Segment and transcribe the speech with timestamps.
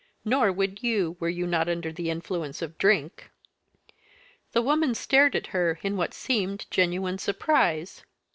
[0.25, 3.29] Nor would you were you not under the influence of drink."
[4.51, 8.03] The woman stared at her in what seemed genuine surprise.